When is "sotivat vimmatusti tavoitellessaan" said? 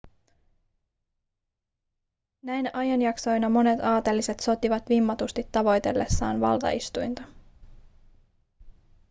4.39-6.39